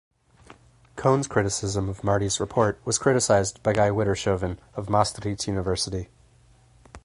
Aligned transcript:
Keown's 0.97 1.27
criticism 1.27 1.87
of 1.87 2.03
Marty's 2.03 2.39
report 2.39 2.81
was 2.83 2.97
criticised 2.97 3.61
by 3.61 3.71
Guy 3.73 3.91
Widdershoven 3.91 4.57
of 4.73 4.89
Maastricht 4.89 5.47
University. 5.47 6.09